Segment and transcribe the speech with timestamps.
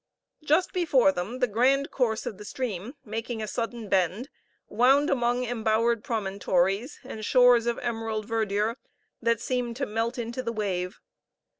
[0.43, 4.29] Just before them the grand course of the stream, making a sudden bend,
[4.67, 8.77] wound among embowered promontories and shores of emerald verdure
[9.21, 10.99] that seemed to melt into the wave.